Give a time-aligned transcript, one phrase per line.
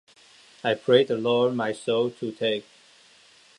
[0.63, 2.65] I pray the Lord my soul to take.